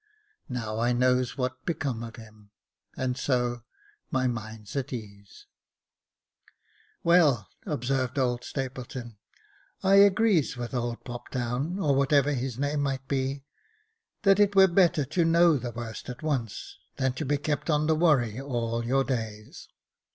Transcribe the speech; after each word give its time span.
Now 0.49 0.79
I 0.79 0.93
knows 0.93 1.37
what's 1.37 1.61
become 1.63 2.01
of 2.01 2.15
him, 2.15 2.49
and 2.97 3.15
so— 3.15 3.61
my 4.09 4.25
minds 4.25 4.75
at 4.75 4.87
easeP" 4.91 5.45
Well," 7.03 7.49
observed 7.67 8.17
old 8.17 8.43
Stapleton," 8.43 9.19
I 9.83 9.97
agrees 9.97 10.57
with 10.57 10.73
old 10.73 11.03
Poptown, 11.03 11.77
or 11.79 11.93
whatever 11.93 12.33
his 12.33 12.57
name 12.57 12.81
might 12.81 13.07
be, 13.07 13.43
that 14.23 14.39
it 14.39 14.55
were 14.55 14.67
better 14.67 15.05
to 15.05 15.23
know 15.23 15.57
the 15.57 15.69
worst 15.69 16.09
at 16.09 16.23
once, 16.23 16.79
than 16.97 17.13
to 17.13 17.23
be 17.23 17.37
kept 17.37 17.69
on 17.69 17.85
the 17.85 17.93
worry 17.93 18.41
all 18.41 18.83
your 18.83 19.03
days. 19.03 19.69